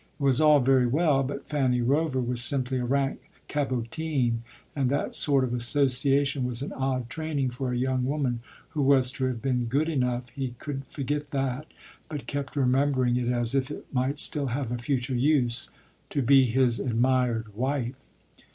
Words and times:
It 0.19 0.23
was 0.23 0.41
all 0.41 0.59
very 0.59 0.87
well, 0.87 1.21
but 1.21 1.45
Fanny 1.47 1.79
Rover 1.79 2.19
was 2.19 2.41
simply 2.41 2.79
a 2.79 2.85
rank 2.85 3.29
cabotine, 3.47 4.41
and 4.75 4.89
that 4.89 5.13
sort 5.13 5.43
of 5.43 5.53
association 5.53 6.43
was 6.43 6.63
an 6.63 6.73
odd 6.73 7.07
training 7.07 7.51
for 7.51 7.71
a 7.71 7.77
young 7.77 8.03
woman 8.05 8.39
who 8.69 8.81
was 8.81 9.11
to 9.11 9.25
have 9.25 9.43
been 9.43 9.65
good 9.65 9.87
enough 9.87 10.29
he 10.29 10.55
couldn't 10.57 10.89
forget 10.89 11.27
that, 11.27 11.67
but 12.09 12.25
kept 12.25 12.55
remembering 12.55 13.15
it 13.15 13.27
as 13.31 13.53
if 13.53 13.69
it 13.69 13.85
might 13.93 14.17
still 14.17 14.47
have 14.47 14.71
a 14.71 14.79
future 14.79 15.13
use 15.15 15.69
to 16.09 16.23
be 16.23 16.45
his 16.45 16.79
admired 16.79 17.55
wife. 17.55 17.93